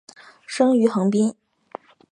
[0.47, 1.35] 生于横滨。